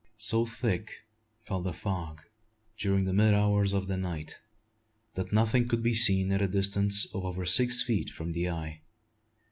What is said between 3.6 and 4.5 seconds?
of the night,